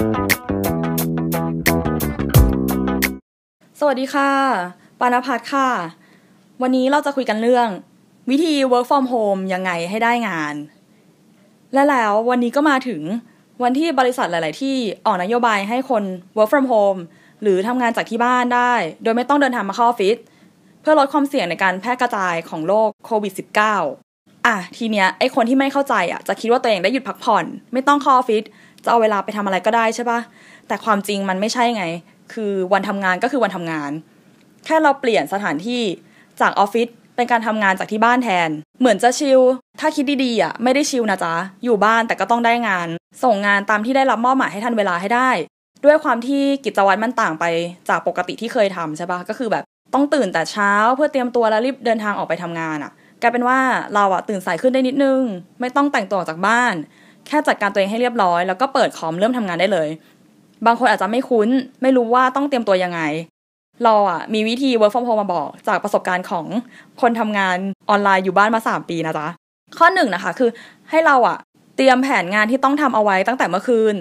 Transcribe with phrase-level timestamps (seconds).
[0.00, 0.02] ส
[3.86, 4.32] วัสดีค่ะ
[5.00, 5.68] ปานพัฒค่ะ
[6.62, 7.68] วันนี้เราจะคุยกันเรื่อง
[8.30, 10.54] วิธี work from home ยังไงให้ได้งาน
[11.74, 13.02] และแล้ววันนี้ก็มาถึง
[13.62, 14.76] วันที่บริษัทหลาย ๆ ที่
[15.06, 16.02] ออกนโยบายให้คน
[16.36, 17.00] work from home
[17.42, 18.72] หรือทำงานจากที่บ้านได้
[19.02, 20.16] โดยไม่ต้องเดินทางมาเข้าออฟฟิศ
[20.80, 28.44] เพื่อลดความเสี่ยงในการแพร่กระจายของโรคโควิด -19 อะทีเนี้ยไอคนที่ไม่เข้าใจอะจะคิดว่าตัวเองได้หยุดพักผ่อน ไม่ต้องเข้าออฟฟิศ
[28.84, 30.20] จะเอาเวลาไปทำอะไรก็ได้ใช่ปะ
[30.68, 31.84] แต่ความจริงมันไม่ใช่ไง
[32.32, 33.90] คือวันทำงานก็คือวันทำงาน
[34.64, 35.82] แค่เราเปลี่ยนสถานที่
[36.40, 39.40] จากออฟฟิศเป็นการทำงานจากที่บ้านแทน เหมือนจะชิล
[39.80, 42.88] ถ้าคิดดีๆอะไม่ได้ชิลนะจ๊ะ อยู่บ้านแต่ก็ต้องได้งาน
[43.24, 45.30] ส่งงานตามที่ได้รับมอบหมายให้ทันเวลาให้ได้
[45.84, 47.44] ด้วยความที่กิจวัตรมันต่างไป
[47.88, 52.92] จากปกติที่เคยทำใช่ปะก็คือแบบต้องตื่นแต่เช้าเพื่อเตรียมตัวแล้วรีบเดินทางออกไปทำงานอะ
[53.22, 53.58] กลายเป็นว่า
[53.94, 55.20] เราอะตื่นสายขึ้นได้นิดนึง
[55.60, 56.74] ไม่ต้องแต่งตัวออกจากบ้าน
[57.30, 59.88] แค่จัดการตัวเองให้เรียบร้อย แล้วก็เปิดคอมเริ่มทำงานได้เลย
[60.66, 61.48] บางคนอาจจะไม่คุ้น
[61.82, 63.00] ไม่รู้ว่าต้องเตรียมตัวยังไง
[63.84, 66.46] เราอะมีวิธี work from home มาบอก จากประสบการณ์ของ
[67.00, 67.56] คนทำงาน
[67.90, 69.28] ออนไลน์อยู่บ้านมา 3 ปีนะจ๊ะ
[69.78, 70.50] ข้อหนึ่งนะคะคือ
[70.90, 71.38] ให้เราอะ
[71.76, 73.94] เตรียมแผนงานที่ต้องทำเอาไว้ตั้งแต่เมื่อคืน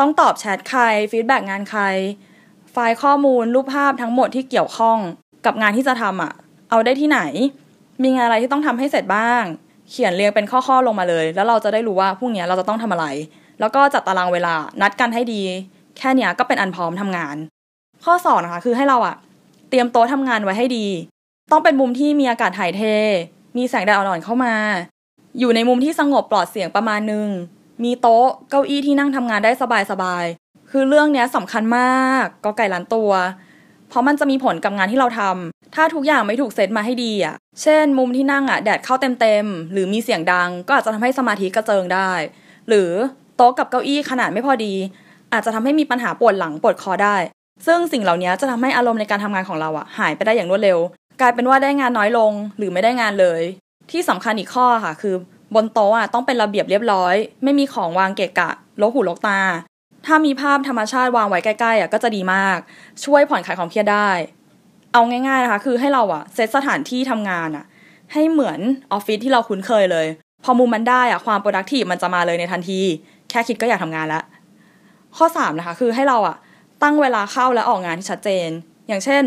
[0.00, 1.82] ต้องตอบแชทใครฟีดแบ็งานใคร
[2.72, 4.98] ไฟล์ข้อมูลรูปภาพทั้งหมดที่เกี่ยวข้อง
[5.46, 6.32] กับงานที่จะทำอะ
[6.70, 7.20] เอาได้ที่ไหน
[8.02, 9.44] มีงานอะไรที่ต้องทำให้เสร็จบ้าง
[9.90, 13.06] เขียนเรียงเป็นข้อๆลงมาเลย แล้วเราจะได้รู้ว่าพรุ่งนี้เราจะต้องทำอะไร
[13.60, 15.42] แล้วก็จัดตารางเวลานัดกันให้ดี
[15.96, 17.36] แค่เนี้ยก็เป็นอันพร้อมทำงาน
[18.04, 19.16] ข้อสองนะคะคือให้เราอะ
[19.70, 20.86] เตรียมโต๊ะทำงานไว้ให้ดี
[21.50, 22.82] ต้องเป็นมุมที่มีอากาศถ่ายเท
[23.56, 24.54] มีแสงแดดอ่อนๆเข้ามา
[25.38, 27.28] อยู่ในมุมที่สงบปลอดเสียงประมาณนึง
[27.84, 29.52] มีโต๊ะเก้าอี้ที่นั่งทำงานได้
[29.90, 33.10] สบายๆคือเรื่องเนี้ยสำคัญมากก็ไก่ล้านตัว
[33.94, 42.10] เพราะมันจะมีผลกับงานที่เราทำถ้าทุกอย่างไม่ถูกเซตมาให้ดีอะ เช่น มุมที่นั่งอะแดดเข้าเต็มๆ หรือมีเสียงดัง ก็อาจจะทำให้สมาธิกระเจิงได้
[42.68, 42.90] หรือ
[43.36, 44.74] โต๊ะกับเก้าอี้ขนาดไม่พอดี
[45.32, 47.16] อาจจะทำให้มีปัญหาปวดหลังปวดคอได้
[47.66, 50.78] ซึ่งสิ่งเหล่านี้จะทำให้อารมณ์ในการทำงานของเราอะหายไปได้อย่างรวดเร็ว
[51.20, 53.40] กลายเป็นว่าได้งานน้อยลง หรือไม่ได้งานเลย
[53.90, 55.14] ที่สำคัญอีกข้อค่ะ คือ
[55.54, 58.50] บนโต๊ะอะต้องเป็นระเบียบเรียบร้อย ไม่มีของวางเกะกะ
[58.80, 59.40] ลกหูลกตา
[60.06, 62.58] ถ้ามีภาพธรรมชาติวางไว้ใกล้ๆอะก็จะดีมาก
[63.04, 64.10] ช่วยผ่อนคลายความเครียดได้
[64.92, 67.64] เอาง่าย ๆนะคะ คือให้เราอะเซตสถานที่ทำงานอะ
[68.12, 68.60] ให้เหมือน
[68.92, 70.06] ออฟฟิศที่เราคุ้นเคยเลย
[70.44, 72.80] พอมุมมันได้อะความ productive มันจะมาเลยในทันที
[73.30, 74.24] แค่คิดก็อยากทำงานล้ว
[75.16, 76.36] ข้อ3นะคะคือให้เราอะ
[76.82, 78.48] ตั้งเวลาเข้าและออกงานที่ชัดเจน
[78.88, 79.22] อย่างเช่น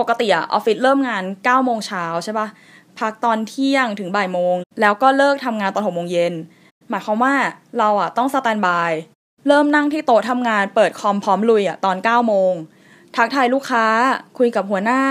[0.00, 2.48] ปกติอะออฟฟิศเริ่มงาน9โมงเช้าใช่ปะ
[2.98, 6.34] พักตอนเที่ยงถึงบ่ายโมง แล้วก็เลิกทำงานตอน6โมงเย็น
[6.90, 7.34] หมายความว่า
[7.78, 8.92] เราอะต้องสแตนบาย
[9.48, 12.52] เริ่มนั่งที่โต๊ะทำงานเปิดคอมพร้อมลุยอะตอน9โมง
[13.16, 13.84] ทักทายลูกค้า
[14.38, 15.02] คุยกับหัวหน้า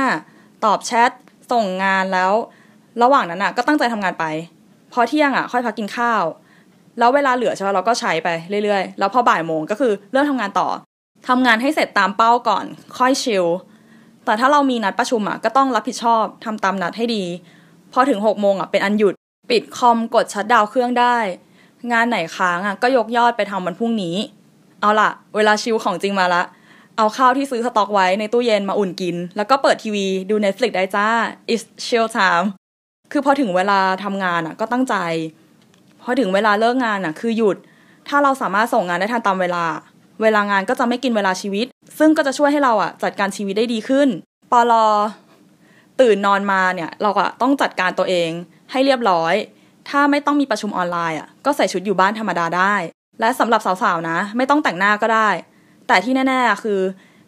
[0.66, 1.12] ตอบแชท
[1.52, 2.32] ส่งงานแล้ว
[3.02, 4.26] ระหว่างนั้นอะ ก็ตั้งใจทำงานไป
[4.94, 6.24] พอเที่ยงอะ ค่อยพักกินข้าว
[6.98, 8.28] แล้วเวลาเหลือใช่ไหมเราก็ใช้ไป
[8.64, 10.68] เรื่อยๆ แล้วพอบ่ายโมงก็คือเริ่มทำงานต่อ
[11.28, 12.66] ทำงานให้เสร็จตามเป้าก่อน
[12.98, 13.46] ค่อยชิล
[14.26, 17.24] แต่ถ้าเรามีนัดประชุมอะก็ต้องรับผิดชอบทำตามนัดให้ดี
[17.94, 19.14] พอถึงหกโมงอะเป็นอันหยุด
[19.50, 21.18] ปิดคอมกดชัดดาวเครื่องได้
[21.92, 24.16] งานไหนค้างอะก็ยกยอดไปทำวันพรุ่งนี้
[24.82, 26.44] เอาล่ะ เวลาชิลของจริงมาละ
[26.98, 31.08] เอาข้าวที่ซื้อสต็อกไว้ในตู้เย็นมาอุ่นกิน แล้วก็เปิดทีวีดู Netflix ได้จ้า
[31.54, 32.46] it's chill time
[33.12, 34.96] คือพอถึงเวลาทำงานอะ ก็ตั้งใจ
[36.04, 37.58] พอถึงเวลาเลิกงานอะ คือหยุด
[38.08, 39.66] ถ้าเราสามารถส่งงานได้ทันตามเวลา
[40.22, 41.66] เวลางานก็จะไม่กินเวลาชีวิต
[42.00, 44.08] ซึ่งก็จะช่วยให้เราอะจัดการชีวิตได้ดีขึ้น
[44.52, 44.88] ปลอ
[46.02, 48.30] ตื่นนอนมาเนี่ย เราอะต้องจัดการตัวเอง
[48.72, 49.34] ให้เรียบร้อย
[49.90, 52.76] ถ้าไม่ต้องมีประชุมออนไลน์อะก็ใส่ชุดอยู่บ้านธรรมดาได้
[53.20, 55.30] และสำหรับสาวๆนะ ไม่ต้องแต่งหน้าก็ได้
[55.88, 56.80] แต่ที่แน่ๆคือ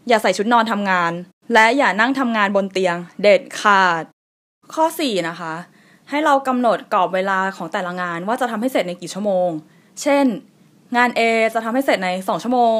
[0.08, 1.12] อย่าใส่ชุดนอนทำงาน
[1.54, 4.04] และอย่านั่งทำงานบนเตียง เด็ดขาด
[4.74, 5.54] ข้อ 4 นะคะ
[6.10, 9.50] ให้เรากำหนดกรอบเวลาของแต่ละงานว่าจะทำให้เสร็จในกี่ชั่วโมง
[10.02, 10.26] เช่น
[10.98, 11.22] งาน A
[11.54, 12.80] จะทำให้เสร็จใน 2 ชั่วโมง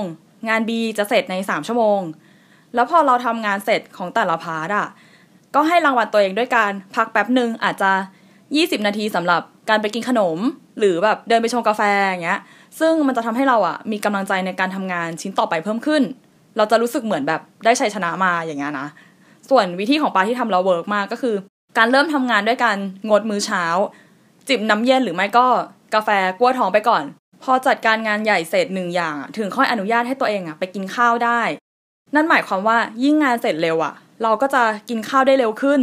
[0.50, 2.00] งาน B จะเสร็จใน 3 ชั่วโมง
[2.74, 4.88] แล้วพอเราทำงานเสร็จของแต่ละ part อะ
[5.56, 7.92] ก็ให้รางวัลตัวเองด้วยการพักแป๊บหนึ่งอาจจะ
[8.40, 10.38] 20 นาทีสำหรับ การไปกินขนม
[10.80, 12.40] หรือแบบเดินไปชงกาแฟอย่างเงี้ย
[12.80, 16.04] ซึ่งมันจะทำให้เราอะมีกำลังใจในการทำงานชิ้นต่อไปเพิ่มขึ้น
[16.58, 18.88] เราจะรู้สึกเหมือนแบบได้ชัยชนะมาอย่างเงี้ยนะ
[19.50, 21.36] ส่วนวิธีของปาที่ทำแล้ว work มากก็คือ
[21.78, 22.78] การเริ่มทำงานด้วยการ
[23.10, 23.64] งดมื้อเช้า
[24.48, 25.46] จิบน้ำเย็นหรือไม่ก็
[25.94, 27.04] กาแฟกั้วท้องไปก่อน
[27.44, 31.42] พอจัดการงานใหญ่เสร็จหนึ่งอย่างถึงค่อยอนุญาตให้ตัวเองอะไปกินข้าวได้
[32.16, 33.94] นั่นหมายความว่ายิ่งงานเสร็จเร็วอะ
[34.24, 35.82] เราก็จะกินข้าวได้เร็วขึ้น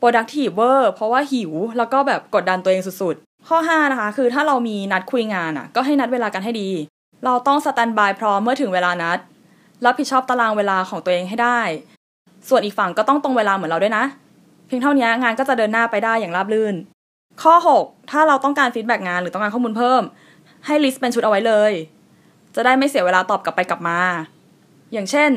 [0.00, 6.70] productive เวอร์เพราะว่าหิว แล้วก็แบบกดดันตัวเองสุดๆ ข้อ 5 นะคะ คือถ้าเรามีนัดคุยงานอะ ก็ให้นัดเวลากันให้ดี
[7.24, 9.18] เราต้องสแตนบายพร้อมเมื่อถึงเวลานัด
[9.84, 11.60] รับผิดชอบตารางเวลาของตัวเองให้ได้
[12.48, 14.04] ส่วนอีกฝั่งก็ต้องตรงเวลาเหมือนเราด้วยนะ
[14.66, 16.74] เพียงเท่านี้งานก็จะเดินหน้าไปได้อย่างราบรื่น
[17.42, 20.02] ข้อ 6 ถ้าเราต้องการ feedback งานหรือต้องการข้อมูลเพิ่ม
[20.66, 21.72] ให้ list เป็นชุดเอาไว้เลย
[22.54, 23.98] จะได้ไม่เสียเวลาตอบกลับไปกลับมา
[24.92, 25.30] อย่างเช่น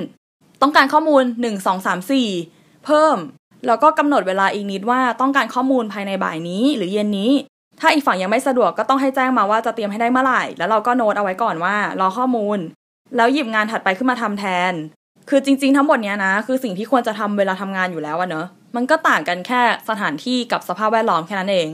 [0.61, 2.09] ต้องการข้อมูล 1 2 3
[2.39, 3.17] 4 เพิ่ม
[3.65, 7.31] แล้วก็กำหนดเวลาอีกนิดว่าต้องการข้อมูลภายในบ่ายนี้ หรือเย็นนี้
[7.79, 12.59] ถ้าอีกฝั่งยังไม่สะดวกก็ต้องให้แจ้งมาว่าจะเตรียมให้ได้เมื่อไหร่ แล้วเราก็โน้ตเอาไว้ก่อนว่ารอข้อมูล
[13.15, 14.73] แล้วหยิบงานถัดไปขึ้นมาทำแทน
[15.29, 21.69] คือจริง ๆ ทั้งหมดเนี้ยนะ คือสิ่งที่ควรจะทำเวลาทำงานอยู่แล้วอะเนอะมันก็ต่างกันแค่สถานที่กับสภาพแวดล้อมแค่นั้นเอง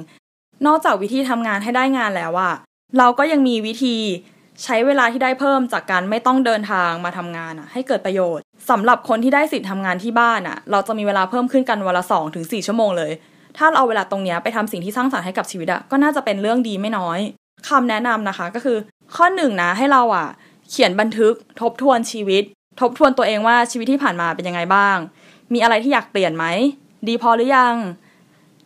[0.66, 2.54] นอกจากวิธีทำงานให้ได้งานแล้วอะ
[2.98, 3.98] เราก็ยังมีวิธี
[4.64, 13.12] ใช้เวลาที่ได้เพิ่มจากการไม่ต้องเดินทางมาทำงานอะให้เกิดประโยชน์ สำหรับคนที่ได้สิทธิ์ทำงานที่บ้านอะเราจะมีเวลาเพิ่มขึ้นกันวันละสองถึงสี่ชั่วโมงเลย
[13.58, 17.20] ถ้าเราเอาเวลาตรงนี้ไปทำสิ่งที่สร้างสรรค์ให้กับชีวิตอะก็น่าจะเป็นเรื่องดีไม่น้อย
[17.70, 18.78] คำแนะนำนะคะก็คือ
[19.16, 20.28] ข้อหนึ่งนะให้เราอะ
[20.70, 22.44] เขียนบันทึกทบทวนชีวิต
[22.82, 24.98] ทบทวนตัวเองว่าชีวิตที่ผ่านมาเป็นยังไงบ้าง
[25.54, 26.46] มีอะไรที่อยากเปลี่ยนไหม
[27.08, 27.76] ดีพอหรือยัง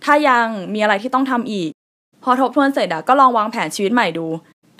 [0.03, 1.69] ถ้ายังมีอะไรที่ต้องทำอีก
[2.23, 4.27] พอทบทวนเสร็จอะก็ลองวางแผนชีวิตใหม่ดู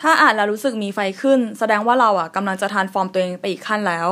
[0.02, 4.10] ถ้าอ่านแล้วรู้สึกมีไฟขึ้น แสดงว่าเราอะกำลังจะทานฟอร์มตัวเองไปอีกขั้นแล้ว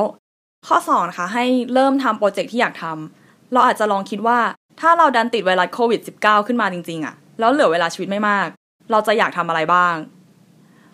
[0.66, 4.38] ข้อ2นะคะให้เริ่มทำโปรเจกต์ที่อยากทำเราอาจจะลองคิดว่า
[4.80, 8.48] ถ้าเราดันติดไวรัสโควิด -19 ขึ้นมาจริงๆอะแล้วเหลือเวลาชีวิตไม่มาก
[8.90, 9.94] เราจะอยากทำอะไรบ้าง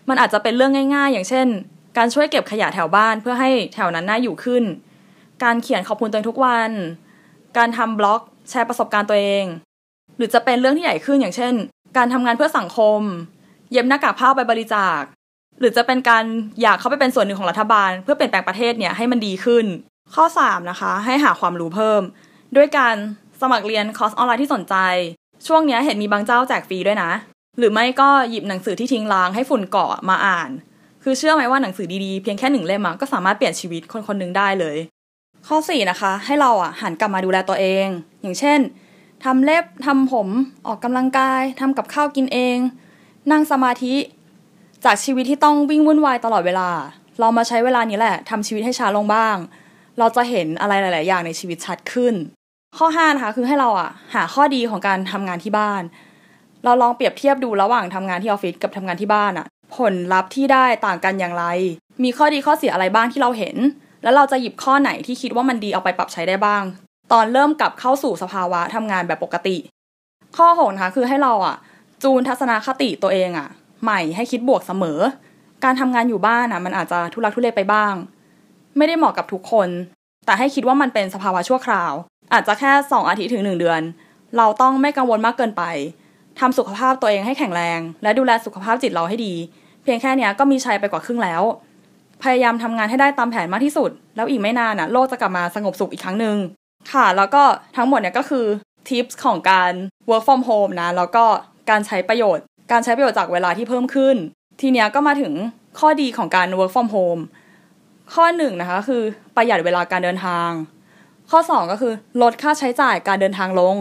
[0.09, 1.47] มันอาจจะเป็นเรื่องง่าย ๆ อย่างเช่น
[1.97, 4.63] การช่วยเก็บขยะแถวบ้านเพื่อให้แถวนั้นน่าอยู่ขึ้น
[5.43, 6.71] การเขียนขอบคุณตัวเองทุกวัน
[7.57, 9.45] การทำบล็อกแชร์ประสบการณ์ตัวเอง
[10.17, 11.53] หรือจะเป็นเรื่องที่ใหญ่ขึ้นอย่างเช่น
[11.97, 12.99] การทำงานเพื่อสังคม
[13.71, 15.01] เย็บหน้ากากผ้าไปบริจาค
[15.59, 16.23] หรือจะเป็นการ
[16.61, 19.65] อยากเข้าไปเป็นส่วนหนึ่งของรัฐบาล เพื่อเปลี่ยนแปลงประเทศเนี่ยให้มันดีขึ้น
[20.15, 22.01] ข้อ 3 นะคะ ให้หาความรู้เพิ่ม
[22.55, 22.95] ด้วยการ
[23.41, 24.75] สมัครเรียนคอร์สออนไลน์ที่สนใจ
[25.47, 27.11] ช่วงนี้เห็นมีบางเจ้าแจกฟรีด้วยนะ
[27.57, 30.49] หรือไม่ก็หยิบหนังสือที่ทิ้งร้างให้ฝุ่นเกาะมาอ่าน
[31.03, 34.77] คือเชื่อไหมว่าหนังสือดีๆ เพียงแค่หนึ่งเล่มก็สามารถเปลี่ยนชีวิตคนคนหนึ่งได้เลย
[35.47, 37.87] ข้อ 4 นะคะ ให้เราอะหันกลับมาดูแลตัวเอง
[38.21, 38.59] อย่างเช่น
[39.23, 40.27] ทำเล็บทำผม
[40.67, 42.57] ออกกำลังกายทำกับข้าวกินเอง
[43.31, 43.95] นั่งสมาธิ
[44.85, 46.69] จากชีวิตที่ต้องวิ่งวุ่นวายตลอดเวลา
[47.19, 49.35] เรามาใช้เวลานี้แหละทำชีวิตให้ช้าลงบ้าง
[49.99, 52.13] เราจะเห็นอะไรหลาย ๆ อย่างในชีวิตชัดขึ้น
[52.77, 55.81] ข้อ5นะคะคือให้เราอะหาข้อดีของการทำงานที่บ้าน
[56.63, 59.47] เราลองเปรียบเทียบดูระหว่างทำงานที่ออฟฟิศกับทำงานที่บ้านอะ
[59.77, 61.45] ผลลัพธ์ที่ได้ต่างกันอย่างไร
[62.03, 63.55] มีข้อดีข้อเสียอะไรบ้างที่เราเห็น
[64.03, 66.63] แล้วเราจะหยิบข้อไหนที่คิดว่ามันดีเอาไปปรับใช้ได้บ้าง
[67.11, 69.57] ตอนเริ่มกลับเข้าสู่สภาวะทำงานแบบปกติ
[70.37, 71.55] ข้อหกนะคะคือให้เราอะ
[72.03, 73.47] จูนทัศนคติตัวเองอะ
[73.83, 74.99] ใหม่ให้คิดบวกเสมอ
[75.63, 77.93] การทำงานอยู่บ้านอะ มันอาจจะทุลักทุเลไปบ้าง
[78.77, 79.69] ไม่ได้เหมาะกับทุกคน
[80.25, 81.93] แต่ให้คิดว่ามันเป็นสภาวะชั่วคราว
[82.33, 83.81] อาจจะแค่สองอาทิตย์ถึงหนึ่งเดือน
[84.37, 85.63] เราต้องไม่กังวลมากเกินไป
[86.39, 89.33] ทำสุขภาพตัวเองให้แข็งแรง และดูแลสุขภาพจิตเราให้ดี
[89.83, 91.41] เพียงแค่นี้ก็มีชัยไปกว่าครึ่งแล้ว
[92.23, 96.37] พยายามทำงานให้ได้ตามแผนมากที่สุด แล้วอีกไม่นานน่ะโลกจะกลับมาสงบสุขอีกครั้งหนึ่ง
[96.91, 97.43] ค่ะ แล้วก็
[97.77, 98.45] ทั้งหมดเนี่ยก็คือ
[98.87, 99.71] ทิปส์ของการ
[100.09, 101.23] work from home นะ แล้วก็
[101.69, 102.43] การใช้ประโยชน์
[102.73, 104.15] การใช้ประโยชน์จากเวลาที่เพิ่มขึ้น
[104.61, 105.33] ทีเนี้ยก็มาถึง
[105.79, 107.21] ข้อดีของการ work from home
[108.13, 109.03] ข้อหนึ่งนะคะคือ
[109.35, 110.49] ประหยัดเวลาการเดินทาง
[111.31, 113.77] ข้อสองก็คือลดค่าใช้จ่ายการเดินทางลง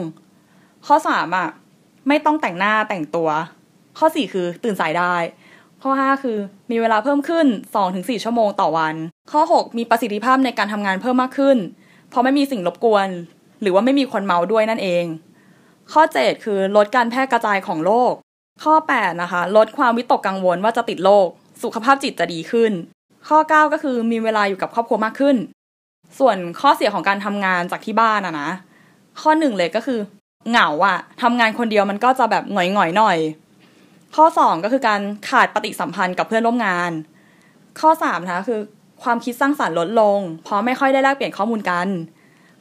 [0.86, 1.48] ข้อสามอะ
[2.08, 3.28] ไม่ต้องแต่งหน้าแต่งตัว
[3.98, 5.14] ข้อสี่คือตื่นสายได้
[5.82, 6.38] ข้อห้าคือ
[6.70, 8.94] มีเวลาเพิ่มขึ้นสองถึงสี่ชั่วโมงต่อวัน
[9.32, 11.58] ข้อหกมีประสิทธิภาพในการทำงานเพิ่มมากขึ้น
[12.10, 13.08] เพราะไม่มีสิ่งรบกวน
[13.60, 15.04] หรือว่าไม่มีคนเมาด้วยนั่นเอง
[15.92, 18.14] ข้อเจ็ดคือลดการแพร่กระจายของโรค
[18.64, 21.28] ข้อแปดนะคะ ลดความวิตกกังวลว่าจะติดโรค
[21.62, 22.72] สุขภาพจิตจะดีขึ้น
[23.28, 25.36] ข้อเก้าก็คือมีเวลาอยู่กับครอบครัวมากขึ้น
[26.18, 28.50] ส่วนข้อเสียของการทำงานจากที่บ้านอะนะ
[29.20, 29.98] ข้อหนึ่งเลยก็คือ
[30.50, 33.18] เหงาอะทำงานคนเดียวมันก็จะแบบหงอยๆหน่อย
[34.16, 36.90] ข้อสองก็คือการขาดปฏิสัมพันธ์กับเพื่อนร่วมงาน
[37.80, 38.60] ข้อสามนะคะคือ
[39.02, 41.88] ความคิดสร้างสารรค์ลดลง เพราะไม่ค่อยได้แลกเปลี่ยนข้อมูลกัน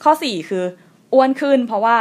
[0.04, 0.64] ข้อสี่คือ
[1.14, 1.98] อ้วนขึ้น เพราะว่า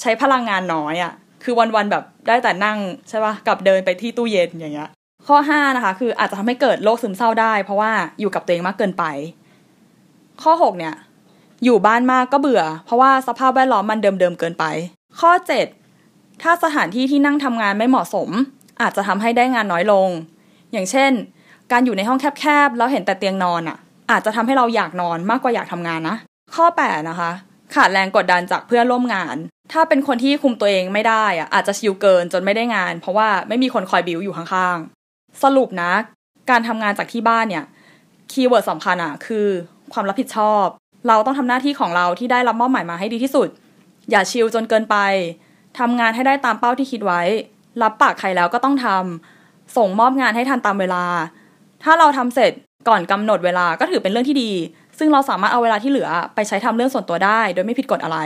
[0.00, 1.12] ใช้พลังงานน้อยอะ
[1.44, 2.78] คือวันๆแบบได้แต่นั่ง
[3.08, 4.90] ใช่ปะกับเดินไปที่ตู้เย็นอย่างเงี้ย
[5.26, 9.04] ข้อห้านะคะ คืออาจจะทำให้เกิดโรคซึมเศร้าได้ เพราะว่าอยู่กับตัวเองมากเกินไป
[10.42, 10.94] ข้อหกเนี่ย
[11.64, 14.64] อยู่บ้านมากก็เบื่อ เพราะว่าสภาพแวดล้อมมันเดิมๆเกินไป
[15.20, 15.66] ข้อเจ็ด
[16.42, 18.28] ถ้าสถานที่ที่นั่งทำงานไม่เหมาะสม
[18.82, 20.08] อาจจะทำให้ได้งานน้อยลง
[20.72, 21.12] อย่างเช่น
[21.72, 23.76] การอยู่ในห้องแคบๆแล้วเห็นแต่เตียงนอนอะ
[24.10, 26.16] อาจจะทำให้เราอยากนอนมากกว่าอยากทำงานนะ
[26.54, 27.30] ข้อแปดนะคะ
[27.74, 29.36] ขาดแรงกดดันจากเพื่อนร่วมงาน
[29.72, 35.92] ถ้าเป็นคนที่คุมตัวเองไม่ได้อะอาจจะ chill เกินจนไม่ได้งาน เพราะว่าไม่มีคนคอยบิวอยู่ข้างๆ สรุปนะ
[36.50, 37.64] การทำงานจากที่บ้านเนี่ย
[38.32, 39.46] keyword สำคัญอะคือ
[39.92, 40.66] ความรับผิดชอบ
[41.08, 43.48] เราต้องทำหน้าที่ของเราที่ได้รับมอบหมายมาให้ดีที่สุด
[44.10, 44.96] อย่าชิลจนเกินไป
[45.78, 47.22] ทำงานให้ได้ตามเป้าที่คิดไว้
[47.82, 51.04] รับปากใครแล้วก็ต้องทำส่งมอบงานให้ทันตามเวลา
[51.82, 52.52] ถ้าเราทำเสร็จ
[52.88, 54.50] ก่อนกำหนดเวลาก็ถือเป็นเรื่องที่ดี
[54.98, 58.18] ซึ่งเราสามารถเอาเวลาที่เหลือไปใช้ทำเรื่องส่วนตัวได้ โดยไม่ผิดกฎอะไร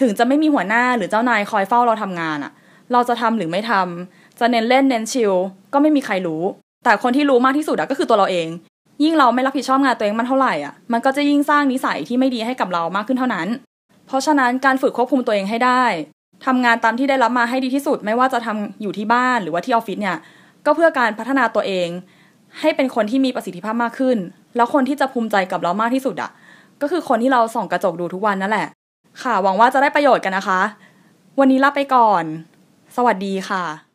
[0.00, 2.52] ถึงจะไม่มีหัวหน้าหรือเจ้านายคอยเฝ้าเราทำงานอะ
[2.92, 5.32] เราจะทำหรือไม่ทำจะเน้นเล่นเน้นชิล
[5.72, 6.42] ก็ไม่มีใครรู้
[6.84, 8.48] แต่คนที่รู้มากที่สุดอะก็คือตัวเราเอง
[9.04, 13.48] ยิ่งเราไม่รับผิดชอบงานตัวเองมันเท่าไหร่อะมันก็จะยิ่งสร้างนิสัยที่ไม่ดีให้กับเรามากขึ้นเท่านั้น
[14.06, 15.84] เพราะฉะนั้นการฝึกควบคุมตัวเองให้ได้
[16.46, 20.16] ทำงานตามที่ได้รับมาให้ดีที่สุด ไม่ว่าจะทำอยู่ที่บ้านหรือว่าที่ออฟฟิศเนี่ย
[20.66, 21.88] ก็เพื่อการพัฒนาตัวเอง
[22.60, 24.18] ให้เป็นคนที่มีประสิทธิภาพมากขึ้น
[24.56, 26.30] แล้วคนที่จะภูมิใจกับเรามากที่สุดอะ
[26.80, 28.68] ก็คือคนที่เราส่องกระจกดูทุกวันนั่นแหละ
[29.22, 30.60] ค่ะ หวังว่าจะได้ประโยชน์กันนะคะ
[31.38, 32.24] วันนี้ลาไปก่อน
[32.96, 33.91] สวัสดีค่ะ